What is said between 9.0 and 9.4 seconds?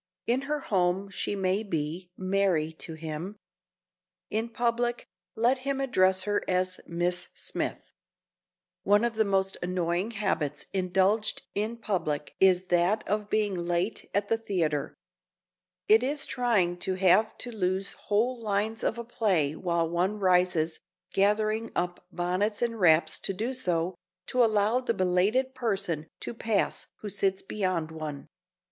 of the